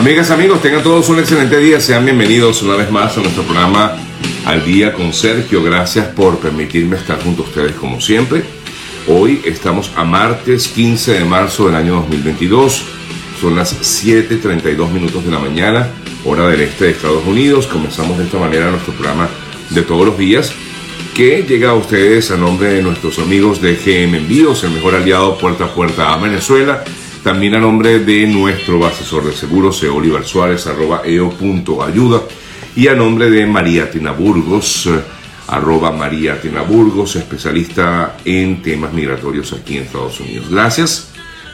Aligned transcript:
Amigas, 0.00 0.30
amigos, 0.30 0.62
tengan 0.62 0.82
todos 0.82 1.10
un 1.10 1.18
excelente 1.18 1.58
día. 1.58 1.78
Sean 1.78 2.06
bienvenidos 2.06 2.62
una 2.62 2.74
vez 2.74 2.90
más 2.90 3.18
a 3.18 3.20
nuestro 3.20 3.42
programa 3.42 3.98
Al 4.46 4.64
Día 4.64 4.94
con 4.94 5.12
Sergio. 5.12 5.62
Gracias 5.62 6.06
por 6.06 6.38
permitirme 6.38 6.96
estar 6.96 7.22
junto 7.22 7.42
a 7.42 7.44
ustedes 7.44 7.72
como 7.72 8.00
siempre. 8.00 8.42
Hoy 9.08 9.42
estamos 9.44 9.92
a 9.96 10.04
martes 10.04 10.68
15 10.68 11.18
de 11.18 11.24
marzo 11.26 11.66
del 11.66 11.74
año 11.74 11.96
2022. 11.96 12.82
Son 13.42 13.54
las 13.54 13.78
7.32 14.02 14.90
minutos 14.90 15.22
de 15.22 15.32
la 15.32 15.38
mañana, 15.38 15.90
hora 16.24 16.48
del 16.48 16.62
este 16.62 16.86
de 16.86 16.92
Estados 16.92 17.26
Unidos. 17.26 17.66
Comenzamos 17.66 18.16
de 18.16 18.24
esta 18.24 18.38
manera 18.38 18.70
nuestro 18.70 18.94
programa 18.94 19.28
de 19.68 19.82
todos 19.82 20.06
los 20.06 20.16
días 20.16 20.50
que 21.14 21.44
llega 21.46 21.70
a 21.70 21.74
ustedes 21.74 22.30
a 22.30 22.38
nombre 22.38 22.72
de 22.72 22.82
nuestros 22.82 23.18
amigos 23.18 23.60
de 23.60 23.74
GM 23.74 24.16
Envíos, 24.16 24.64
el 24.64 24.70
mejor 24.70 24.94
aliado 24.94 25.36
puerta 25.36 25.66
a 25.66 25.74
puerta 25.74 26.14
a 26.14 26.16
Venezuela 26.16 26.84
también 27.22 27.54
a 27.54 27.58
nombre 27.58 27.98
de 27.98 28.26
nuestro 28.26 28.84
asesor 28.86 29.24
de 29.24 29.32
seguros, 29.32 29.82
Oliver 29.82 30.24
Suárez, 30.24 30.66
arroba 30.66 31.02
eo.ayuda. 31.04 32.22
Y 32.76 32.88
a 32.88 32.94
nombre 32.94 33.30
de 33.30 33.46
María 33.46 33.90
Tina 33.90 34.12
Burgos, 34.12 34.86
eh, 34.86 35.00
arroba 35.48 35.90
María 35.90 36.40
Tina 36.40 36.62
Burgos, 36.62 37.16
especialista 37.16 38.16
en 38.24 38.62
temas 38.62 38.92
migratorios 38.92 39.52
aquí 39.52 39.76
en 39.76 39.84
Estados 39.84 40.20
Unidos. 40.20 40.48
Gracias 40.50 41.10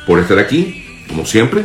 por 0.07 0.21
estar 0.21 0.39
aquí, 0.39 0.85
como 1.09 1.25
siempre. 1.25 1.65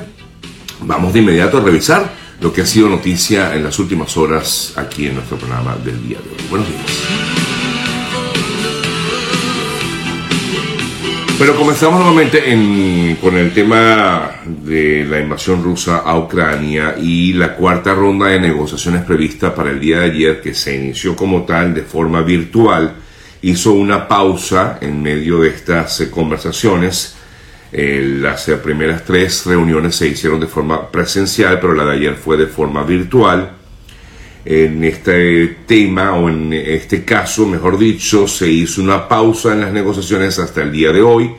Vamos 0.81 1.13
de 1.13 1.19
inmediato 1.19 1.57
a 1.57 1.61
revisar 1.61 2.11
lo 2.39 2.51
que 2.51 2.61
ha 2.61 2.65
sido 2.65 2.89
noticia 2.89 3.55
en 3.55 3.63
las 3.63 3.77
últimas 3.77 4.17
horas 4.17 4.73
aquí 4.77 5.07
en 5.07 5.15
nuestro 5.15 5.37
programa 5.37 5.75
del 5.75 6.01
día 6.07 6.17
de 6.17 6.29
hoy. 6.29 6.49
Buenos 6.49 6.67
días. 6.67 6.81
Pero 11.41 11.55
comenzamos 11.55 12.01
nuevamente 12.01 13.17
con 13.19 13.35
el 13.35 13.51
tema 13.51 14.41
de 14.45 15.03
la 15.09 15.19
invasión 15.19 15.63
rusa 15.63 16.03
a 16.05 16.15
Ucrania 16.15 16.93
y 17.01 17.33
la 17.33 17.55
cuarta 17.55 17.95
ronda 17.95 18.27
de 18.27 18.39
negociaciones 18.39 19.01
prevista 19.01 19.55
para 19.55 19.71
el 19.71 19.79
día 19.79 20.01
de 20.01 20.11
ayer, 20.11 20.39
que 20.39 20.53
se 20.53 20.75
inició 20.75 21.15
como 21.15 21.41
tal 21.41 21.73
de 21.73 21.81
forma 21.81 22.21
virtual, 22.21 22.93
hizo 23.41 23.71
una 23.71 24.07
pausa 24.07 24.77
en 24.81 25.01
medio 25.01 25.41
de 25.41 25.49
estas 25.49 26.01
eh, 26.01 26.11
conversaciones. 26.11 27.15
Eh, 27.71 28.17
las 28.19 28.47
eh, 28.47 28.57
primeras 28.57 29.03
tres 29.03 29.43
reuniones 29.47 29.95
se 29.95 30.09
hicieron 30.09 30.39
de 30.39 30.45
forma 30.45 30.91
presencial, 30.91 31.59
pero 31.59 31.73
la 31.73 31.85
de 31.85 31.93
ayer 31.93 32.13
fue 32.13 32.37
de 32.37 32.45
forma 32.45 32.83
virtual 32.83 33.60
en 34.43 34.83
este 34.83 35.57
tema 35.67 36.13
o 36.15 36.29
en 36.29 36.53
este 36.53 37.03
caso, 37.03 37.45
mejor 37.45 37.77
dicho, 37.77 38.27
se 38.27 38.49
hizo 38.49 38.81
una 38.81 39.07
pausa 39.07 39.53
en 39.53 39.61
las 39.61 39.71
negociaciones 39.71 40.39
hasta 40.39 40.63
el 40.63 40.71
día 40.71 40.91
de 40.91 41.01
hoy. 41.01 41.31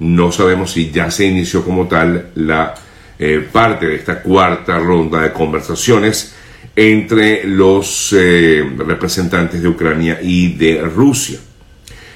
No 0.00 0.32
sabemos 0.32 0.72
si 0.72 0.90
ya 0.90 1.10
se 1.10 1.26
inició 1.26 1.64
como 1.64 1.86
tal 1.86 2.30
la 2.34 2.74
eh, 3.18 3.46
parte 3.52 3.86
de 3.86 3.96
esta 3.96 4.22
cuarta 4.22 4.78
ronda 4.78 5.20
de 5.20 5.32
conversaciones 5.32 6.34
entre 6.74 7.44
los 7.44 8.14
eh, 8.16 8.64
representantes 8.78 9.62
de 9.62 9.68
Ucrania 9.68 10.18
y 10.22 10.54
de 10.54 10.80
Rusia. 10.82 11.38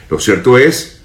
Lo 0.08 0.18
cierto 0.18 0.58
es 0.58 1.02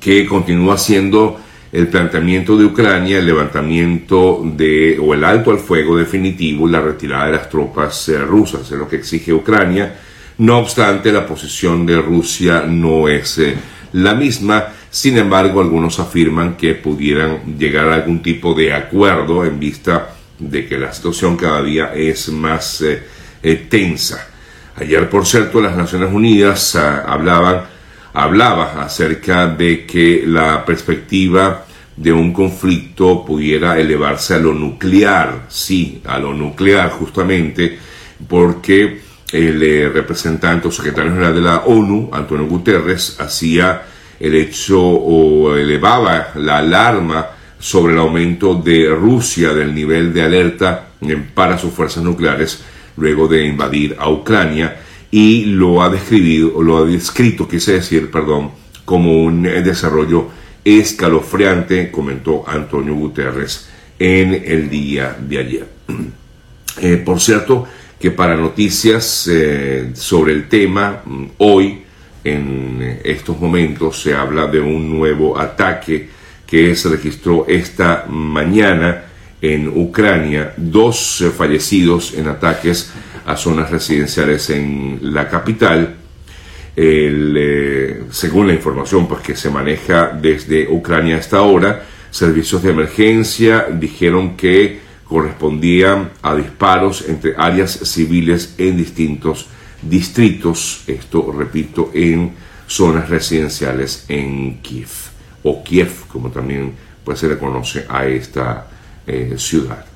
que 0.00 0.26
continúa 0.26 0.78
siendo 0.78 1.40
el 1.72 1.86
planteamiento 1.86 2.56
de 2.56 2.64
Ucrania, 2.64 3.18
el 3.18 3.26
levantamiento 3.26 4.42
de, 4.44 4.98
o 5.00 5.14
el 5.14 5.24
alto 5.24 5.50
al 5.52 5.58
fuego 5.58 5.96
definitivo, 5.96 6.66
la 6.66 6.80
retirada 6.80 7.26
de 7.26 7.32
las 7.32 7.48
tropas 7.48 8.08
eh, 8.08 8.18
rusas, 8.18 8.62
es 8.62 8.78
lo 8.78 8.88
que 8.88 8.96
exige 8.96 9.32
Ucrania. 9.32 9.94
No 10.38 10.58
obstante, 10.58 11.12
la 11.12 11.26
posición 11.26 11.86
de 11.86 12.00
Rusia 12.00 12.64
no 12.66 13.08
es 13.08 13.38
eh, 13.38 13.54
la 13.92 14.14
misma. 14.14 14.66
Sin 14.90 15.16
embargo, 15.18 15.60
algunos 15.60 16.00
afirman 16.00 16.56
que 16.56 16.74
pudieran 16.74 17.56
llegar 17.56 17.88
a 17.88 17.94
algún 17.94 18.20
tipo 18.20 18.52
de 18.54 18.72
acuerdo 18.72 19.44
en 19.44 19.60
vista 19.60 20.16
de 20.38 20.66
que 20.66 20.78
la 20.78 20.92
situación 20.92 21.36
cada 21.36 21.62
día 21.62 21.92
es 21.94 22.30
más 22.30 22.82
eh, 22.82 23.66
tensa. 23.68 24.26
Ayer, 24.76 25.08
por 25.08 25.26
cierto, 25.26 25.60
las 25.60 25.76
Naciones 25.76 26.12
Unidas 26.12 26.74
ah, 26.74 27.04
hablaban 27.06 27.62
hablaba 28.12 28.82
acerca 28.82 29.46
de 29.46 29.86
que 29.86 30.24
la 30.26 30.64
perspectiva 30.64 31.64
de 31.96 32.12
un 32.12 32.32
conflicto 32.32 33.24
pudiera 33.24 33.78
elevarse 33.78 34.34
a 34.34 34.38
lo 34.38 34.54
nuclear, 34.54 35.46
sí, 35.48 36.00
a 36.06 36.18
lo 36.18 36.32
nuclear 36.32 36.90
justamente, 36.90 37.78
porque 38.26 39.00
el 39.32 39.62
eh, 39.62 39.88
representante 39.88 40.68
o 40.68 40.72
secretario 40.72 41.12
general 41.12 41.34
de 41.34 41.40
la 41.40 41.58
ONU, 41.60 42.10
Antonio 42.12 42.46
Guterres, 42.46 43.20
hacía 43.20 43.82
el 44.18 44.34
hecho 44.34 44.80
o 44.80 45.54
elevaba 45.56 46.28
la 46.34 46.58
alarma 46.58 47.28
sobre 47.58 47.92
el 47.92 47.98
aumento 47.98 48.54
de 48.54 48.88
Rusia 48.88 49.52
del 49.52 49.74
nivel 49.74 50.12
de 50.12 50.22
alerta 50.22 50.88
para 51.34 51.58
sus 51.58 51.72
fuerzas 51.72 52.02
nucleares 52.02 52.62
luego 52.96 53.28
de 53.28 53.44
invadir 53.46 53.96
a 53.98 54.10
Ucrania 54.10 54.80
y 55.10 55.46
lo 55.46 55.82
ha 55.82 55.90
descrito, 55.90 56.62
lo 56.62 56.78
ha 56.78 56.84
descrito, 56.84 57.48
quise 57.48 57.72
decir, 57.72 58.10
perdón, 58.10 58.52
como 58.84 59.22
un 59.22 59.46
eh, 59.46 59.62
desarrollo 59.62 60.28
escalofriante, 60.64 61.90
comentó 61.90 62.44
Antonio 62.46 62.94
Guterres 62.94 63.68
en 63.98 64.34
el 64.44 64.70
día 64.70 65.16
de 65.20 65.38
ayer. 65.38 65.66
Eh, 66.80 66.96
por 67.04 67.20
cierto, 67.20 67.66
que 67.98 68.12
para 68.12 68.36
noticias 68.36 69.28
eh, 69.30 69.90
sobre 69.92 70.32
el 70.32 70.48
tema, 70.48 71.02
mm, 71.04 71.24
hoy, 71.38 71.82
en 72.24 73.00
estos 73.04 73.38
momentos, 73.38 74.00
se 74.00 74.14
habla 74.14 74.46
de 74.46 74.60
un 74.60 74.88
nuevo 74.88 75.38
ataque 75.38 76.08
que 76.46 76.74
se 76.76 76.88
registró 76.88 77.44
esta 77.48 78.06
mañana 78.08 79.02
en 79.42 79.68
Ucrania, 79.68 80.54
dos 80.56 81.24
fallecidos 81.36 82.14
en 82.14 82.28
ataques 82.28 82.92
a 83.30 83.36
zonas 83.36 83.70
residenciales 83.70 84.50
en 84.50 84.98
la 85.02 85.28
capital. 85.28 85.96
Eh, 86.76 88.04
según 88.10 88.46
la 88.46 88.54
información 88.54 89.06
pues, 89.06 89.22
que 89.22 89.36
se 89.36 89.50
maneja 89.50 90.08
desde 90.08 90.68
Ucrania 90.68 91.18
hasta 91.18 91.38
ahora, 91.38 91.84
servicios 92.10 92.62
de 92.62 92.70
emergencia 92.70 93.66
dijeron 93.72 94.36
que 94.36 94.80
correspondían 95.04 96.10
a 96.22 96.34
disparos 96.34 97.04
entre 97.08 97.34
áreas 97.36 97.72
civiles 97.72 98.54
en 98.58 98.76
distintos 98.76 99.48
distritos, 99.82 100.84
esto 100.86 101.32
repito, 101.32 101.90
en 101.94 102.32
zonas 102.66 103.08
residenciales 103.08 104.04
en 104.08 104.58
Kiev, 104.60 104.88
o 105.42 105.64
Kiev, 105.64 105.90
como 106.08 106.30
también 106.30 106.72
pues, 107.04 107.18
se 107.18 107.28
le 107.28 107.38
conoce 107.38 107.86
a 107.88 108.06
esta 108.06 108.68
eh, 109.06 109.34
ciudad. 109.36 109.89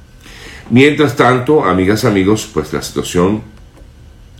Mientras 0.70 1.14
tanto, 1.14 1.62
amigas, 1.62 2.06
amigos, 2.06 2.48
pues 2.52 2.72
la 2.72 2.80
situación 2.80 3.42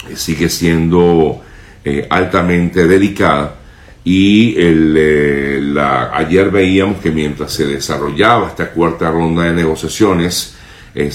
eh, 0.08 0.16
sigue 0.16 0.48
siendo 0.48 1.42
eh, 1.84 2.06
altamente 2.08 2.86
delicada 2.86 3.56
y 4.04 4.54
eh, 4.56 5.74
ayer 6.12 6.50
veíamos 6.50 7.00
que 7.00 7.10
mientras 7.10 7.52
se 7.52 7.66
desarrollaba 7.66 8.48
esta 8.48 8.70
cuarta 8.70 9.10
ronda 9.10 9.44
de 9.44 9.52
negociaciones, 9.52 10.54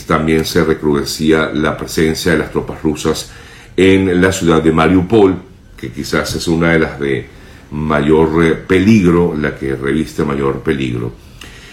también 0.05 0.43
se 0.43 0.63
recrudecía 0.63 1.51
la 1.53 1.77
presencia 1.77 2.33
de 2.33 2.39
las 2.39 2.51
tropas 2.51 2.81
rusas 2.83 3.31
en 3.77 4.21
la 4.21 4.31
ciudad 4.31 4.61
de 4.61 4.73
Mariupol, 4.73 5.35
que 5.77 5.89
quizás 5.91 6.35
es 6.35 6.47
una 6.49 6.71
de 6.71 6.79
las 6.79 6.99
de 6.99 7.29
mayor 7.71 8.65
peligro, 8.67 9.33
la 9.39 9.55
que 9.55 9.75
reviste 9.75 10.25
mayor 10.25 10.61
peligro 10.61 11.28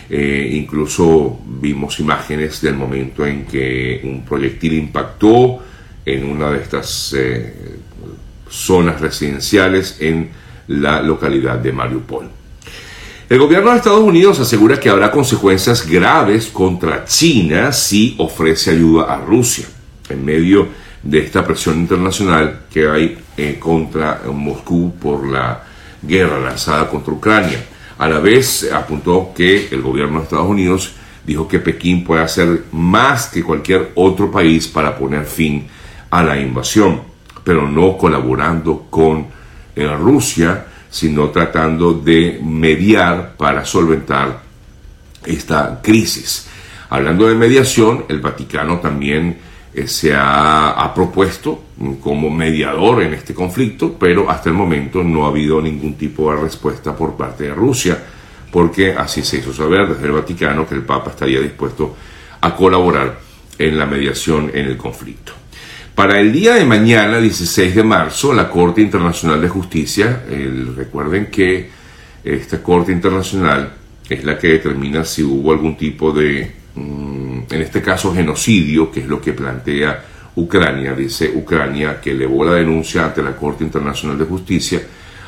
eh, 0.08 0.50
incluso 0.52 1.40
vimos 1.44 1.98
imágenes 2.00 2.60
del 2.60 2.74
momento 2.74 3.26
en 3.26 3.44
que 3.44 4.00
un 4.04 4.24
proyectil 4.24 4.74
impactó 4.74 5.58
en 6.04 6.24
una 6.24 6.50
de 6.52 6.62
estas 6.62 7.14
eh, 7.18 7.54
zonas 8.48 9.00
residenciales 9.00 9.96
en 10.00 10.30
la 10.68 11.02
localidad 11.02 11.58
de 11.58 11.72
Mariupol. 11.72 12.30
El 13.28 13.40
gobierno 13.40 13.72
de 13.72 13.78
Estados 13.78 14.04
Unidos 14.04 14.38
asegura 14.38 14.78
que 14.78 14.88
habrá 14.88 15.10
consecuencias 15.10 15.84
graves 15.84 16.46
contra 16.46 17.04
China 17.04 17.72
si 17.72 18.14
ofrece 18.18 18.70
ayuda 18.70 19.12
a 19.12 19.20
Rusia 19.20 19.66
en 20.08 20.24
medio 20.24 20.68
de 21.02 21.18
esta 21.18 21.44
presión 21.44 21.80
internacional 21.80 22.60
que 22.72 22.88
hay 22.88 23.18
eh, 23.36 23.56
contra 23.58 24.22
Moscú 24.32 24.94
por 25.00 25.26
la 25.26 25.64
guerra 26.02 26.38
lanzada 26.38 26.88
contra 26.88 27.12
Ucrania. 27.12 27.64
A 27.98 28.08
la 28.08 28.18
vez 28.18 28.70
apuntó 28.72 29.32
que 29.34 29.68
el 29.70 29.80
gobierno 29.82 30.18
de 30.18 30.24
Estados 30.24 30.48
Unidos 30.48 30.92
dijo 31.24 31.48
que 31.48 31.58
Pekín 31.58 32.04
puede 32.04 32.22
hacer 32.22 32.64
más 32.72 33.28
que 33.28 33.42
cualquier 33.42 33.92
otro 33.94 34.30
país 34.30 34.68
para 34.68 34.96
poner 34.96 35.24
fin 35.24 35.66
a 36.10 36.22
la 36.22 36.38
invasión, 36.38 37.02
pero 37.42 37.68
no 37.68 37.96
colaborando 37.96 38.86
con 38.90 39.26
eh, 39.74 39.86
Rusia, 39.96 40.66
sino 40.90 41.30
tratando 41.30 41.94
de 41.94 42.40
mediar 42.42 43.34
para 43.36 43.64
solventar 43.64 44.42
esta 45.24 45.80
crisis. 45.82 46.48
Hablando 46.88 47.26
de 47.26 47.34
mediación, 47.34 48.04
el 48.08 48.20
Vaticano 48.20 48.78
también 48.78 49.38
eh, 49.74 49.88
se 49.88 50.14
ha, 50.16 50.92
propuesto 50.94 51.62
como 52.00 52.30
mediador 52.30 53.02
en 53.02 53.14
este 53.14 53.34
conflicto, 53.34 53.96
pero 53.98 54.30
hasta 54.30 54.48
el 54.48 54.54
momento 54.54 55.02
no 55.02 55.26
ha 55.26 55.28
habido 55.28 55.60
ningún 55.60 55.94
tipo 55.94 56.32
de 56.32 56.40
respuesta 56.40 56.96
por 56.96 57.16
parte 57.16 57.44
de 57.44 57.54
Rusia, 57.54 58.02
porque 58.50 58.92
así 58.92 59.22
se 59.22 59.38
hizo 59.38 59.52
saber 59.52 59.88
desde 59.88 60.06
el 60.06 60.12
Vaticano 60.12 60.66
que 60.66 60.74
el 60.74 60.82
Papa 60.82 61.10
estaría 61.10 61.40
dispuesto 61.40 61.94
a 62.40 62.54
colaborar 62.54 63.18
en 63.58 63.78
la 63.78 63.86
mediación 63.86 64.50
en 64.54 64.66
el 64.66 64.76
conflicto. 64.76 65.32
Para 65.94 66.20
el 66.20 66.32
día 66.32 66.54
de 66.54 66.64
mañana, 66.64 67.20
16 67.20 67.74
de 67.74 67.82
marzo, 67.82 68.32
la 68.32 68.50
Corte 68.50 68.80
Internacional 68.80 69.40
de 69.40 69.48
Justicia, 69.48 70.24
recuerden 70.76 71.26
que 71.26 71.70
esta 72.22 72.62
Corte 72.62 72.92
Internacional 72.92 73.72
es 74.08 74.24
la 74.24 74.38
que 74.38 74.48
determina 74.48 75.04
si 75.04 75.22
hubo 75.22 75.52
algún 75.52 75.76
tipo 75.76 76.12
de, 76.12 76.52
mm, 76.74 77.38
en 77.50 77.62
este 77.62 77.82
caso, 77.82 78.14
genocidio, 78.14 78.90
que 78.90 79.00
es 79.00 79.06
lo 79.06 79.20
que 79.20 79.32
plantea 79.32 80.04
Ucrania. 80.36 80.94
Dice 80.94 81.30
Ucrania 81.34 82.00
que 82.00 82.12
elevó 82.12 82.44
la 82.44 82.52
denuncia 82.52 83.04
ante 83.04 83.22
la 83.22 83.34
Corte 83.36 83.64
Internacional 83.64 84.18
de 84.18 84.24
Justicia, 84.24 84.80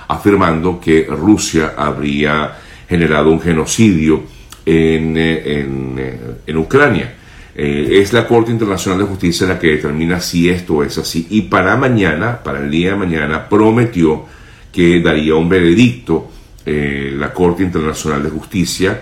afirmando 0.07 0.81
que 0.81 1.07
Rusia 1.11 1.75
habría 1.77 2.57
generado 2.89 3.31
un 3.31 3.41
genocidio 3.41 4.23
en, 4.65 5.17
eh, 5.17 5.43
eh, 5.45 6.21
en, 6.47 6.57
Ucrania. 6.57 7.15
Eh, 7.55 7.99
es 8.01 8.13
la 8.13 8.27
Corte 8.27 8.53
Internacional 8.53 9.01
de 9.01 9.07
Justicia 9.07 9.47
la 9.47 9.59
que 9.59 9.69
determina 9.69 10.21
si 10.21 10.49
esto 10.49 10.85
es 10.85 10.97
así. 10.99 11.27
Y 11.31 11.43
para 11.43 11.77
mañana, 11.77 12.43
para 12.43 12.61
el 12.61 12.71
día 12.71 12.91
de 12.91 12.97
mañana, 12.97 13.49
prometió 13.49 14.27
que 14.73 15.01
daría 15.01 15.35
un 15.35 15.49
veredicto 15.49 16.31
la 16.71 17.33
Corte 17.33 17.63
Internacional 17.63 18.23
de 18.23 18.29
Justicia 18.29 19.01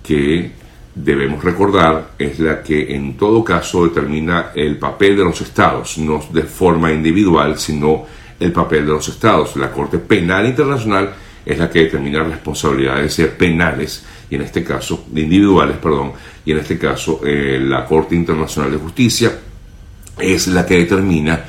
que 0.00 0.52
debemos 0.94 1.42
recordar 1.42 2.12
es 2.18 2.38
la 2.38 2.62
que 2.62 2.94
en 2.94 3.16
todo 3.16 3.44
caso 3.44 3.84
determina 3.84 4.50
el 4.54 4.76
papel 4.78 5.16
de 5.16 5.24
los 5.24 5.40
estados, 5.40 5.98
no 5.98 6.20
de 6.32 6.42
forma 6.42 6.92
individual, 6.92 7.58
sino 7.58 8.04
el 8.38 8.52
papel 8.52 8.86
de 8.86 8.92
los 8.92 9.08
estados. 9.08 9.56
La 9.56 9.70
Corte 9.70 9.98
Penal 9.98 10.46
Internacional 10.46 11.14
es 11.44 11.58
la 11.58 11.70
que 11.70 11.84
determina 11.84 12.22
responsabilidades 12.22 13.16
penales 13.38 14.04
y 14.28 14.34
en 14.34 14.42
este 14.42 14.62
caso 14.62 15.06
individuales, 15.14 15.76
perdón, 15.78 16.12
y 16.44 16.52
en 16.52 16.58
este 16.58 16.78
caso 16.78 17.20
eh, 17.24 17.58
la 17.60 17.84
Corte 17.84 18.14
Internacional 18.14 18.70
de 18.70 18.78
Justicia 18.78 19.32
es 20.18 20.48
la 20.48 20.66
que 20.66 20.76
determina 20.76 21.44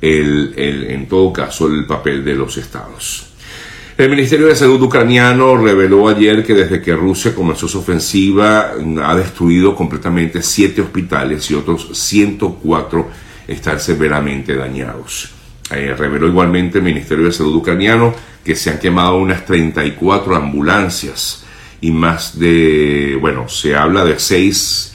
el, 0.00 0.54
en 0.56 1.06
todo 1.08 1.32
caso 1.32 1.66
el 1.68 1.86
papel 1.86 2.24
de 2.24 2.34
los 2.34 2.56
estados. 2.56 3.35
El 3.98 4.10
Ministerio 4.10 4.48
de 4.48 4.54
Salud 4.54 4.82
ucraniano 4.82 5.56
reveló 5.56 6.06
ayer 6.06 6.44
que 6.44 6.52
desde 6.52 6.82
que 6.82 6.94
Rusia 6.94 7.34
comenzó 7.34 7.66
su 7.66 7.78
ofensiva 7.78 8.72
ha 9.02 9.16
destruido 9.16 9.74
completamente 9.74 10.42
siete 10.42 10.82
hospitales 10.82 11.50
y 11.50 11.54
otros 11.54 11.88
104 11.94 13.08
están 13.48 13.80
severamente 13.80 14.54
dañados. 14.54 15.30
Eh, 15.70 15.94
reveló 15.96 16.28
igualmente 16.28 16.76
el 16.76 16.84
Ministerio 16.84 17.24
de 17.24 17.32
Salud 17.32 17.54
ucraniano 17.54 18.14
que 18.44 18.54
se 18.54 18.68
han 18.68 18.78
quemado 18.78 19.16
unas 19.16 19.46
34 19.46 20.36
ambulancias 20.36 21.46
y 21.80 21.90
más 21.90 22.38
de, 22.38 23.16
bueno, 23.18 23.48
se 23.48 23.74
habla 23.74 24.04
de 24.04 24.18
seis 24.18 24.94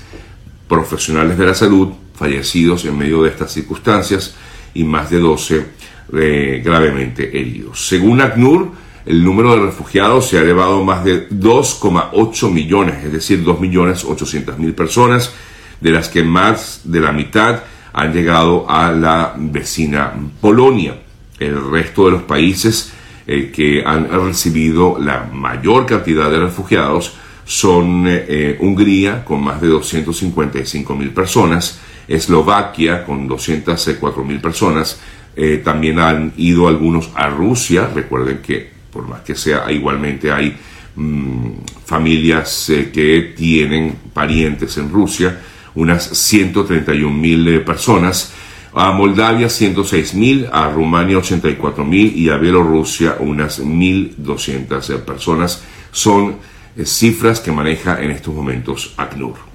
profesionales 0.68 1.40
de 1.40 1.46
la 1.48 1.56
salud 1.56 1.90
fallecidos 2.14 2.86
en 2.86 3.00
medio 3.00 3.24
de 3.24 3.30
estas 3.30 3.52
circunstancias 3.52 4.36
y 4.76 4.84
más 4.84 5.10
de 5.10 5.18
12 5.18 5.66
eh, 6.14 6.62
gravemente 6.64 7.36
heridos. 7.36 7.88
Según 7.88 8.22
ACNUR, 8.22 8.91
el 9.06 9.24
número 9.24 9.56
de 9.56 9.66
refugiados 9.66 10.28
se 10.28 10.38
ha 10.38 10.42
elevado 10.42 10.84
más 10.84 11.04
de 11.04 11.30
2,8 11.30 12.52
millones, 12.52 13.04
es 13.04 13.12
decir, 13.12 13.44
2.800.000 13.44 14.76
personas, 14.76 15.34
de 15.80 15.92
las 15.92 16.10
que 16.10 16.24
más 16.24 16.82
de 16.84 17.00
la 17.00 17.12
mitad 17.12 17.64
han 17.94 18.14
llegado 18.14 18.70
a 18.70 18.92
la 18.92 19.34
vecina 19.36 20.14
Polonia. 20.40 20.96
El 21.40 21.72
resto 21.72 22.06
de 22.06 22.12
los 22.12 22.22
países 22.24 22.94
eh, 23.26 23.52
que 23.54 23.84
han 23.86 24.10
recibido 24.10 24.98
la 25.00 25.24
mayor 25.32 25.86
cantidad 25.86 26.30
de 26.30 26.40
refugiados 26.40 27.16
son 27.46 28.06
eh, 28.08 28.58
Hungría 28.60 29.26
con 29.26 29.44
más 29.44 29.60
de 29.60 29.68
255 29.68 30.96
mil 30.96 31.10
personas, 31.10 31.80
Eslovaquia 32.08 33.04
con 33.04 33.28
204 33.28 34.24
mil 34.24 34.40
personas, 34.40 35.00
eh, 35.36 35.62
también 35.64 36.00
han 36.00 36.34
ido 36.38 36.68
algunos 36.68 37.10
a 37.16 37.30
Rusia, 37.30 37.90
recuerden 37.94 38.40
que 38.42 38.81
por 38.92 39.08
más 39.08 39.22
que 39.22 39.36
sea, 39.36 39.72
igualmente 39.72 40.32
hay 40.32 40.56
mm, 40.96 41.50
familias 41.86 42.70
eh, 42.70 42.92
que 42.94 43.34
tienen 43.36 43.96
parientes 44.14 44.78
en 44.78 44.90
Rusia, 44.90 45.42
unas 45.76 46.04
131 46.04 47.16
mil 47.16 47.48
eh, 47.48 47.60
personas, 47.62 48.34
a 48.74 48.92
Moldavia 48.92 49.50
106 49.50 50.14
mil, 50.14 50.48
a 50.52 50.70
Rumania 50.70 51.18
84 51.18 51.84
mil 51.84 52.16
y 52.16 52.30
a 52.30 52.38
Bielorrusia 52.38 53.18
unas 53.20 53.62
1.200 53.62 54.90
eh, 54.90 54.98
personas. 55.00 55.64
Son 55.92 56.38
cifras 56.86 57.42
que 57.42 57.52
maneja 57.52 58.02
en 58.02 58.12
estos 58.12 58.34
momentos 58.34 58.94
ACNUR. 58.96 59.52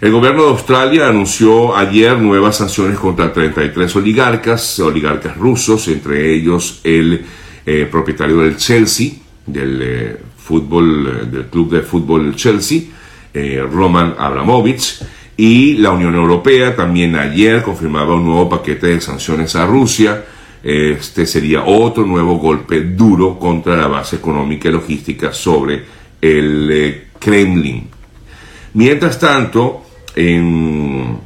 El 0.00 0.12
gobierno 0.12 0.44
de 0.44 0.50
Australia 0.50 1.08
anunció 1.08 1.74
ayer 1.74 2.18
nuevas 2.18 2.58
sanciones 2.58 2.98
contra 2.98 3.32
33 3.32 3.96
oligarcas, 3.96 4.78
oligarcas 4.78 5.36
rusos, 5.36 5.88
entre 5.88 6.34
ellos 6.34 6.80
el 6.84 7.24
eh, 7.68 7.88
propietario 7.90 8.38
del 8.42 8.56
Chelsea, 8.56 9.10
del 9.44 9.80
eh, 9.82 10.16
fútbol, 10.38 11.06
eh, 11.22 11.26
del 11.26 11.46
club 11.46 11.72
de 11.72 11.82
fútbol 11.82 12.36
Chelsea, 12.36 12.82
Roman 13.70 14.14
Abramovich, 14.16 15.02
y 15.36 15.74
la 15.74 15.90
Unión 15.90 16.14
Europea 16.14 16.74
también 16.74 17.16
ayer 17.16 17.62
confirmaba 17.62 18.14
un 18.14 18.24
nuevo 18.24 18.48
paquete 18.48 18.86
de 18.86 19.00
sanciones 19.02 19.54
a 19.56 19.66
Rusia. 19.66 20.24
Este 20.62 21.26
sería 21.26 21.64
otro 21.64 22.06
nuevo 22.06 22.38
golpe 22.38 22.80
duro 22.80 23.38
contra 23.38 23.76
la 23.76 23.88
base 23.88 24.16
económica 24.16 24.70
y 24.70 24.72
logística 24.72 25.34
sobre 25.34 25.84
el 26.22 27.08
Kremlin. 27.18 27.88
Mientras 28.72 29.18
tanto, 29.18 29.82
en, 30.14 31.18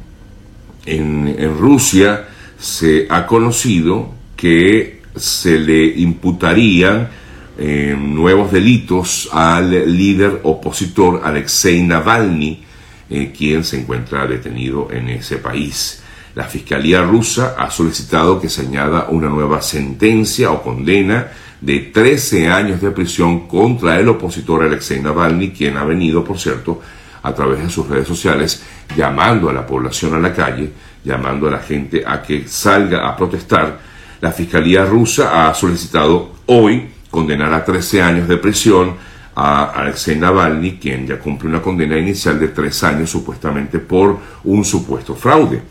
en, 0.85 1.35
en 1.39 1.57
Rusia 1.57 2.27
se 2.59 3.07
ha 3.09 3.25
conocido 3.25 4.09
que 4.35 5.00
se 5.15 5.59
le 5.59 5.85
imputarían 5.85 7.09
eh, 7.57 7.95
nuevos 7.97 8.51
delitos 8.51 9.29
al 9.31 9.69
líder 9.95 10.39
opositor 10.43 11.21
Alexei 11.23 11.83
Navalny, 11.83 12.63
eh, 13.09 13.33
quien 13.35 13.63
se 13.63 13.79
encuentra 13.79 14.25
detenido 14.25 14.87
en 14.91 15.09
ese 15.09 15.37
país. 15.37 16.01
La 16.33 16.45
Fiscalía 16.45 17.01
rusa 17.01 17.55
ha 17.57 17.69
solicitado 17.69 18.39
que 18.39 18.49
se 18.49 18.61
añada 18.61 19.07
una 19.09 19.27
nueva 19.27 19.61
sentencia 19.61 20.49
o 20.51 20.63
condena 20.63 21.27
de 21.59 21.79
13 21.93 22.47
años 22.47 22.81
de 22.81 22.91
prisión 22.91 23.47
contra 23.47 23.99
el 23.99 24.07
opositor 24.07 24.63
Alexei 24.63 25.01
Navalny, 25.01 25.51
quien 25.51 25.77
ha 25.77 25.83
venido, 25.83 26.23
por 26.23 26.39
cierto, 26.39 26.81
a 27.21 27.33
través 27.35 27.61
de 27.61 27.69
sus 27.69 27.87
redes 27.87 28.07
sociales, 28.07 28.63
llamando 28.95 29.49
a 29.49 29.53
la 29.53 29.67
población 29.67 30.15
a 30.15 30.19
la 30.19 30.33
calle, 30.33 30.71
llamando 31.03 31.47
a 31.47 31.51
la 31.51 31.59
gente 31.59 32.03
a 32.05 32.21
que 32.21 32.47
salga 32.47 33.07
a 33.07 33.15
protestar 33.15 33.90
la 34.21 34.31
Fiscalía 34.31 34.85
rusa 34.85 35.47
ha 35.47 35.53
solicitado 35.53 36.31
hoy 36.45 36.87
condenar 37.09 37.53
a 37.53 37.65
13 37.65 38.01
años 38.01 38.27
de 38.27 38.37
prisión 38.37 38.93
a 39.35 39.71
Alexei 39.71 40.15
Navalny, 40.15 40.77
quien 40.77 41.07
ya 41.07 41.19
cumple 41.19 41.49
una 41.49 41.61
condena 41.61 41.97
inicial 41.97 42.39
de 42.39 42.49
tres 42.49 42.83
años 42.83 43.09
supuestamente 43.09 43.79
por 43.79 44.17
un 44.43 44.63
supuesto 44.63 45.15
fraude. 45.15 45.61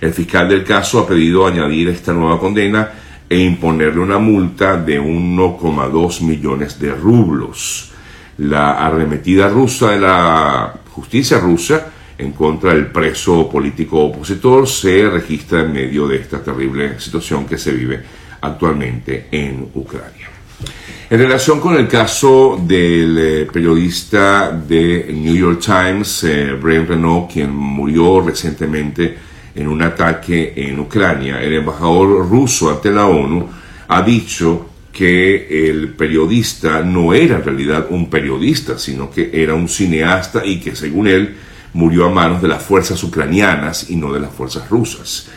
El 0.00 0.12
fiscal 0.12 0.48
del 0.48 0.64
caso 0.64 1.00
ha 1.00 1.06
pedido 1.06 1.46
añadir 1.46 1.88
esta 1.88 2.12
nueva 2.12 2.38
condena 2.38 2.90
e 3.28 3.38
imponerle 3.38 4.00
una 4.00 4.18
multa 4.18 4.76
de 4.76 5.00
1,2 5.00 6.20
millones 6.22 6.78
de 6.78 6.92
rublos. 6.92 7.90
La 8.38 8.86
arremetida 8.86 9.48
rusa 9.48 9.90
de 9.90 10.00
la 10.00 10.74
justicia 10.92 11.38
rusa 11.38 11.92
en 12.18 12.32
contra 12.32 12.72
del 12.72 12.86
preso 12.86 13.48
político 13.48 14.04
opositor 14.04 14.66
se 14.66 15.08
registra 15.08 15.60
en 15.60 15.72
medio 15.72 16.08
de 16.08 16.16
esta 16.16 16.42
terrible 16.42 16.98
situación 16.98 17.46
que 17.46 17.58
se 17.58 17.72
vive 17.72 18.02
actualmente 18.40 19.26
en 19.30 19.68
Ucrania. 19.74 20.28
En 21.08 21.18
relación 21.18 21.60
con 21.60 21.76
el 21.76 21.86
caso 21.86 22.60
del 22.66 23.18
eh, 23.18 23.46
periodista 23.52 24.50
de 24.50 25.06
New 25.12 25.36
York 25.36 25.60
Times, 25.64 26.24
eh, 26.24 26.52
Brian 26.60 26.86
Renault, 26.86 27.30
quien 27.32 27.54
murió 27.54 28.20
recientemente 28.20 29.16
en 29.54 29.68
un 29.68 29.82
ataque 29.82 30.52
en 30.56 30.80
Ucrania, 30.80 31.40
el 31.40 31.54
embajador 31.54 32.28
ruso 32.28 32.70
ante 32.70 32.90
la 32.90 33.06
ONU 33.06 33.48
ha 33.88 34.02
dicho 34.02 34.70
que 34.92 35.68
el 35.68 35.90
periodista 35.90 36.82
no 36.82 37.12
era 37.12 37.36
en 37.36 37.44
realidad 37.44 37.86
un 37.90 38.10
periodista, 38.10 38.78
sino 38.78 39.10
que 39.10 39.30
era 39.32 39.54
un 39.54 39.68
cineasta 39.68 40.44
y 40.44 40.58
que 40.58 40.74
según 40.74 41.06
él 41.06 41.36
murió 41.72 42.06
a 42.06 42.10
manos 42.10 42.42
de 42.42 42.48
las 42.48 42.62
fuerzas 42.62 43.02
ucranianas 43.02 43.90
y 43.90 43.96
no 43.96 44.12
de 44.12 44.20
las 44.20 44.32
fuerzas 44.32 44.68
rusas. 44.68 45.28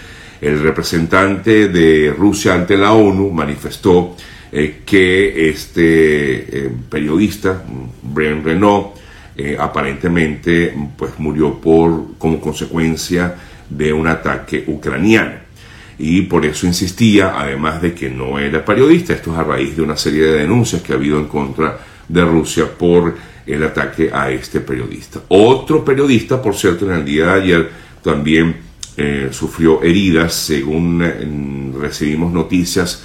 El 0.41 0.61
representante 0.61 1.67
de 1.67 2.13
Rusia 2.17 2.53
ante 2.53 2.77
la 2.77 2.93
ONU 2.93 3.29
manifestó 3.31 4.15
eh, 4.51 4.81
que 4.85 5.49
este 5.49 6.65
eh, 6.65 6.71
periodista, 6.89 7.61
Brian 8.01 8.43
Renault, 8.43 8.95
eh, 9.35 9.55
aparentemente 9.59 10.73
pues, 10.97 11.19
murió 11.19 11.59
por, 11.59 12.17
como 12.17 12.39
consecuencia 12.39 13.35
de 13.69 13.93
un 13.93 14.07
ataque 14.07 14.63
ucraniano. 14.67 15.49
Y 15.97 16.21
por 16.23 16.45
eso 16.45 16.65
insistía, 16.65 17.33
además 17.37 17.81
de 17.81 17.93
que 17.93 18.09
no 18.09 18.39
era 18.39 18.63
periodista, 18.63 19.13
esto 19.13 19.33
es 19.33 19.37
a 19.37 19.43
raíz 19.43 19.75
de 19.75 19.81
una 19.81 19.97
serie 19.97 20.23
de 20.23 20.39
denuncias 20.39 20.81
que 20.81 20.93
ha 20.93 20.95
habido 20.95 21.19
en 21.19 21.27
contra 21.27 21.77
de 22.09 22.25
Rusia 22.25 22.65
por 22.77 23.15
el 23.45 23.63
ataque 23.63 24.09
a 24.11 24.29
este 24.29 24.59
periodista. 24.59 25.21
Otro 25.29 25.85
periodista, 25.85 26.41
por 26.41 26.55
cierto, 26.55 26.85
en 26.85 26.97
el 26.97 27.05
día 27.05 27.27
de 27.27 27.41
ayer 27.41 27.69
también 28.03 28.57
eh, 28.97 29.29
sufrió 29.31 29.81
heridas, 29.81 30.33
según 30.33 31.73
recibimos 31.79 32.33
noticias 32.33 33.03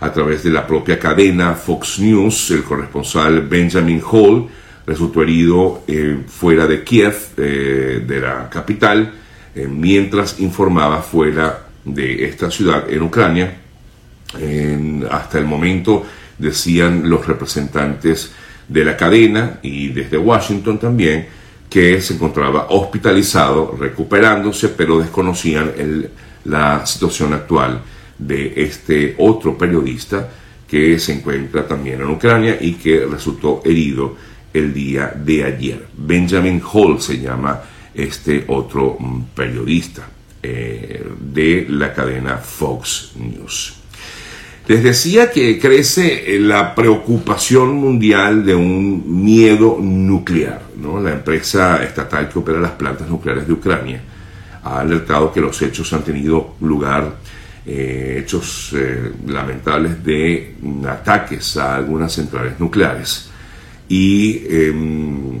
a 0.00 0.12
través 0.12 0.42
de 0.42 0.50
la 0.50 0.66
propia 0.66 0.98
cadena 0.98 1.54
Fox 1.54 2.00
News, 2.00 2.50
el 2.50 2.64
corresponsal 2.64 3.42
Benjamin 3.42 4.02
Hall 4.10 4.48
resultó 4.86 5.22
herido 5.22 5.82
fuera 6.28 6.66
de 6.66 6.84
Kiev, 6.84 7.34
de 7.36 8.20
la 8.20 8.48
capital, 8.48 9.12
mientras 9.54 10.38
informaba 10.38 11.00
fuera 11.00 11.66
de 11.84 12.26
esta 12.26 12.50
ciudad 12.50 12.88
en 12.88 13.02
Ucrania. 13.02 13.56
hasta 15.10 15.38
el 15.38 15.44
momento 15.46 16.04
decían 16.38 17.08
los 17.08 17.26
representantes 17.26 18.32
de 18.68 18.84
la 18.84 18.96
cadena 18.96 19.58
y 19.62 19.88
desde 19.88 20.18
Washington 20.18 20.78
también 20.78 21.26
que 21.68 22.00
se 22.00 22.14
encontraba 22.14 22.68
hospitalizado, 22.70 23.76
recuperándose, 23.78 24.68
pero 24.70 24.98
desconocían 24.98 25.72
la 26.44 26.86
situación 26.86 27.34
actual 27.34 27.82
de 28.18 28.52
este 28.56 29.14
otro 29.18 29.58
periodista 29.58 30.28
que 30.68 30.98
se 30.98 31.12
encuentra 31.12 31.66
también 31.66 32.00
en 32.00 32.08
Ucrania 32.08 32.56
y 32.60 32.74
que 32.74 33.04
resultó 33.06 33.62
herido 33.64 34.16
el 34.52 34.72
día 34.72 35.12
de 35.14 35.44
ayer. 35.44 35.86
Benjamin 35.96 36.62
Hall 36.72 37.00
se 37.00 37.18
llama 37.18 37.62
este 37.94 38.44
otro 38.48 38.96
mm, 38.98 39.22
periodista 39.34 40.08
eh, 40.42 41.04
de 41.20 41.66
la 41.68 41.92
cadena 41.92 42.36
Fox 42.38 43.12
News. 43.16 43.74
Les 44.68 44.82
decía 44.82 45.30
que 45.30 45.60
crece 45.60 46.34
eh, 46.34 46.40
la 46.40 46.74
preocupación 46.74 47.76
mundial 47.76 48.44
de 48.44 48.54
un 48.56 49.24
miedo 49.24 49.78
nuclear. 49.80 50.62
La 51.02 51.12
empresa 51.12 51.82
estatal 51.84 52.28
que 52.28 52.38
opera 52.38 52.60
las 52.60 52.72
plantas 52.72 53.08
nucleares 53.08 53.46
de 53.46 53.52
Ucrania 53.52 54.00
ha 54.64 54.80
alertado 54.80 55.32
que 55.32 55.40
los 55.40 55.60
hechos 55.62 55.92
han 55.92 56.02
tenido 56.02 56.54
lugar, 56.60 57.16
eh, 57.64 58.20
hechos 58.20 58.74
eh, 58.76 59.12
lamentables 59.26 60.02
de 60.04 60.56
ataques 60.88 61.56
a 61.56 61.76
algunas 61.76 62.12
centrales 62.12 62.58
nucleares. 62.58 63.30
Y 63.88 64.46
em, 64.48 65.40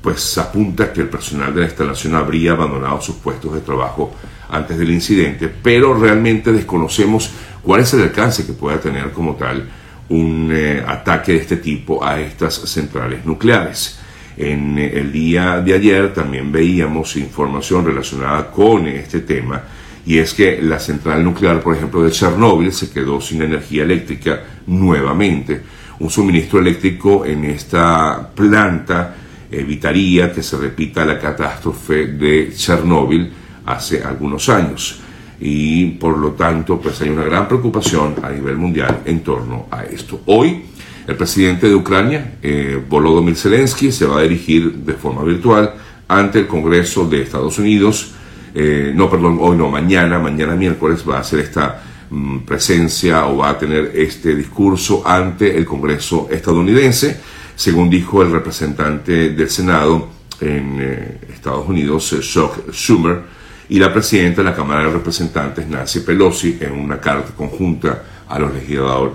pues 0.00 0.38
apunta 0.38 0.92
que 0.92 1.00
el 1.00 1.08
personal 1.08 1.52
de 1.52 1.62
la 1.62 1.66
instalación 1.66 2.14
habría 2.14 2.52
abandonado 2.52 3.00
sus 3.00 3.16
puestos 3.16 3.54
de 3.54 3.60
trabajo 3.60 4.14
antes 4.52 4.78
del 4.78 4.90
incidente, 4.90 5.48
pero 5.48 5.94
realmente 5.94 6.52
desconocemos 6.52 7.30
cuál 7.62 7.80
es 7.80 7.92
el 7.94 8.02
alcance 8.02 8.46
que 8.46 8.52
pueda 8.52 8.78
tener 8.78 9.10
como 9.10 9.34
tal 9.34 9.66
un 10.10 10.50
eh, 10.52 10.84
ataque 10.86 11.32
de 11.32 11.38
este 11.38 11.56
tipo 11.56 12.04
a 12.04 12.20
estas 12.20 12.54
centrales 12.54 13.24
nucleares. 13.24 13.98
En 14.36 14.78
eh, 14.78 14.92
el 14.94 15.10
día 15.10 15.60
de 15.60 15.74
ayer 15.74 16.12
también 16.12 16.52
veíamos 16.52 17.16
información 17.16 17.86
relacionada 17.86 18.50
con 18.50 18.86
este 18.86 19.20
tema 19.20 19.62
y 20.04 20.18
es 20.18 20.34
que 20.34 20.60
la 20.60 20.78
central 20.78 21.24
nuclear, 21.24 21.60
por 21.60 21.74
ejemplo, 21.74 22.02
de 22.02 22.10
Chernóbil 22.10 22.72
se 22.72 22.90
quedó 22.90 23.20
sin 23.20 23.40
energía 23.42 23.84
eléctrica 23.84 24.42
nuevamente. 24.66 25.62
Un 26.00 26.10
suministro 26.10 26.58
eléctrico 26.58 27.24
en 27.24 27.44
esta 27.44 28.30
planta 28.34 29.14
evitaría 29.50 30.32
que 30.32 30.42
se 30.42 30.56
repita 30.58 31.04
la 31.04 31.18
catástrofe 31.18 32.06
de 32.08 32.52
Chernóbil 32.54 33.32
hace 33.66 34.02
algunos 34.02 34.48
años 34.48 35.00
y 35.44 35.86
por 35.86 36.16
lo 36.18 36.32
tanto 36.32 36.80
pues 36.80 37.00
hay 37.00 37.08
una 37.08 37.24
gran 37.24 37.48
preocupación 37.48 38.14
a 38.22 38.30
nivel 38.30 38.56
mundial 38.56 39.00
en 39.04 39.20
torno 39.20 39.66
a 39.70 39.84
esto. 39.84 40.20
Hoy 40.26 40.62
el 41.06 41.16
presidente 41.16 41.68
de 41.68 41.74
Ucrania, 41.74 42.34
eh, 42.42 42.80
Volodymyr 42.88 43.34
Zelensky, 43.34 43.90
se 43.90 44.06
va 44.06 44.20
a 44.20 44.22
dirigir 44.22 44.72
de 44.72 44.92
forma 44.92 45.24
virtual 45.24 45.74
ante 46.06 46.40
el 46.40 46.46
Congreso 46.46 47.08
de 47.08 47.22
Estados 47.22 47.58
Unidos. 47.58 48.12
Eh, 48.54 48.92
no, 48.94 49.10
perdón, 49.10 49.38
hoy 49.40 49.56
no, 49.56 49.68
mañana, 49.68 50.20
mañana 50.20 50.54
miércoles 50.54 51.02
va 51.08 51.16
a 51.16 51.20
hacer 51.20 51.40
esta 51.40 51.82
mm, 52.08 52.38
presencia 52.40 53.26
o 53.26 53.38
va 53.38 53.50
a 53.50 53.58
tener 53.58 53.92
este 53.96 54.36
discurso 54.36 55.02
ante 55.04 55.56
el 55.56 55.64
Congreso 55.64 56.28
estadounidense, 56.30 57.20
según 57.56 57.90
dijo 57.90 58.22
el 58.22 58.30
representante 58.30 59.30
del 59.30 59.50
Senado 59.50 60.08
en 60.40 60.78
eh, 60.80 61.18
Estados 61.32 61.68
Unidos, 61.68 62.14
Chuck 62.20 62.70
Schumer 62.70 63.41
y 63.72 63.78
la 63.78 63.90
presidenta 63.90 64.42
de 64.42 64.50
la 64.50 64.54
Cámara 64.54 64.84
de 64.84 64.92
Representantes, 64.92 65.66
Nancy 65.66 66.00
Pelosi, 66.00 66.58
en 66.60 66.72
una 66.72 67.00
carta 67.00 67.32
conjunta 67.34 68.02
a 68.28 68.38
los 68.38 68.52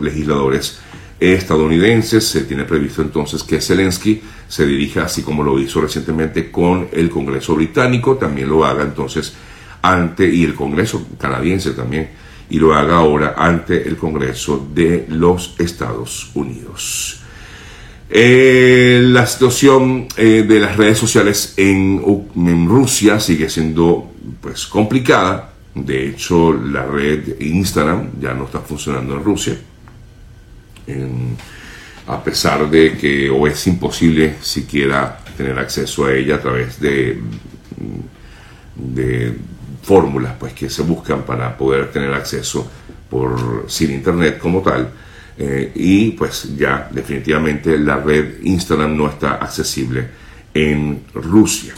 legisladores 0.01 0.79
estadounidenses. 1.19 2.27
Se 2.27 2.41
tiene 2.41 2.63
previsto 2.63 3.03
entonces 3.03 3.43
que 3.43 3.61
Zelensky 3.61 4.19
se 4.47 4.65
dirija, 4.65 5.03
así 5.03 5.21
como 5.21 5.43
lo 5.43 5.59
hizo 5.59 5.79
recientemente 5.79 6.49
con 6.49 6.87
el 6.91 7.07
Congreso 7.07 7.53
británico, 7.53 8.15
también 8.15 8.49
lo 8.49 8.65
haga 8.65 8.81
entonces 8.81 9.31
ante, 9.83 10.27
y 10.27 10.43
el 10.43 10.55
Congreso 10.55 11.05
canadiense 11.19 11.73
también, 11.73 12.09
y 12.49 12.57
lo 12.57 12.73
haga 12.73 12.97
ahora 12.97 13.35
ante 13.37 13.87
el 13.87 13.95
Congreso 13.95 14.67
de 14.73 15.05
los 15.09 15.53
Estados 15.59 16.31
Unidos. 16.33 17.21
Eh, 18.09 19.01
la 19.03 19.27
situación 19.27 20.07
eh, 20.17 20.45
de 20.47 20.59
las 20.59 20.77
redes 20.77 20.97
sociales 20.97 21.53
en 21.57 22.67
Rusia 22.67 23.19
sigue 23.19 23.51
siendo 23.51 24.16
pues 24.41 24.67
complicada. 24.67 25.53
De 25.73 26.09
hecho, 26.09 26.53
la 26.53 26.85
red 26.85 27.39
Instagram 27.39 28.19
ya 28.19 28.33
no 28.33 28.45
está 28.45 28.59
funcionando 28.59 29.15
en 29.15 29.23
Rusia. 29.23 29.57
a 32.07 32.23
pesar 32.23 32.69
de 32.69 32.97
que 32.97 33.29
o 33.29 33.45
es 33.47 33.67
imposible 33.67 34.35
siquiera 34.41 35.19
tener 35.35 35.59
acceso 35.59 36.05
a 36.05 36.13
ella 36.13 36.35
a 36.35 36.41
través 36.41 36.79
de, 36.79 37.19
fórmulas 39.83 40.33
pues, 40.39 40.53
que 40.53 40.69
se 40.69 40.81
buscan 40.83 41.23
para 41.23 41.57
poder 41.57 41.91
tener 41.91 42.13
acceso 42.13 42.69
por, 43.09 43.65
sin 43.67 43.91
internet 43.91 44.37
como 44.37 44.61
tal. 44.61 44.89
Eh, 45.39 45.71
y 45.75 46.11
pues 46.11 46.55
ya 46.57 46.89
definitivamente 46.91 47.77
la 47.77 47.97
red 47.97 48.41
Instagram 48.41 48.97
no 48.97 49.07
está 49.07 49.35
accesible 49.35 50.07
en 50.53 51.03
Rusia. 51.13 51.75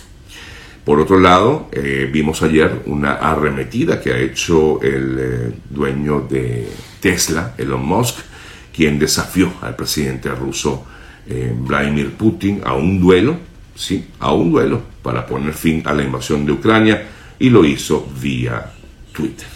Por 0.90 1.00
otro 1.00 1.20
lado, 1.20 1.70
eh, 1.72 2.10
vimos 2.12 2.42
ayer 2.42 2.82
una 2.88 3.12
arremetida 3.14 4.02
que 4.02 4.12
ha 4.12 4.18
hecho 4.18 4.82
el 4.82 5.18
eh, 5.20 5.52
dueño 5.70 6.22
de 6.22 6.68
Tesla, 7.00 7.54
Elon 7.60 7.86
Musk, 7.86 8.18
quien 8.76 8.98
desafió 8.98 9.54
al 9.62 9.76
presidente 9.76 10.32
ruso 10.32 10.84
eh, 11.28 11.54
Vladimir 11.56 12.14
Putin 12.14 12.62
a 12.66 12.74
un 12.74 13.00
duelo, 13.00 13.38
sí, 13.76 14.04
a 14.18 14.34
un 14.34 14.52
duelo 14.52 14.82
para 15.04 15.28
poner 15.28 15.54
fin 15.54 15.84
a 15.86 15.94
la 15.94 16.02
invasión 16.02 16.44
de 16.44 16.54
Ucrania 16.54 17.08
y 17.38 17.52
lo 17.52 17.64
hizo 17.64 18.10
vía 18.20 18.72
Twitter. 19.14 19.50